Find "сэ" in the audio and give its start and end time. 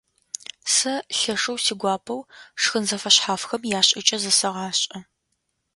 0.75-0.93